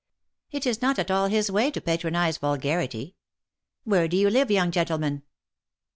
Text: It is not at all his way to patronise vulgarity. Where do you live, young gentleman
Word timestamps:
It 0.49 0.65
is 0.65 0.81
not 0.81 0.97
at 0.97 1.11
all 1.11 1.27
his 1.27 1.51
way 1.51 1.69
to 1.69 1.79
patronise 1.79 2.39
vulgarity. 2.39 3.17
Where 3.83 4.07
do 4.07 4.17
you 4.17 4.31
live, 4.31 4.49
young 4.49 4.71
gentleman 4.71 5.21